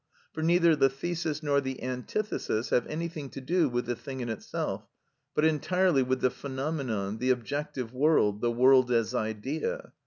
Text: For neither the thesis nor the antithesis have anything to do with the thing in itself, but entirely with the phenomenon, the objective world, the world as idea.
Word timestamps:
For 0.33 0.41
neither 0.41 0.75
the 0.75 0.89
thesis 0.89 1.43
nor 1.43 1.61
the 1.61 1.83
antithesis 1.83 2.71
have 2.71 2.87
anything 2.87 3.29
to 3.29 3.39
do 3.39 3.69
with 3.69 3.85
the 3.85 3.95
thing 3.95 4.19
in 4.19 4.29
itself, 4.29 4.87
but 5.35 5.45
entirely 5.45 6.01
with 6.01 6.21
the 6.21 6.31
phenomenon, 6.31 7.19
the 7.19 7.29
objective 7.29 7.93
world, 7.93 8.41
the 8.41 8.49
world 8.49 8.89
as 8.89 9.13
idea. 9.13 9.93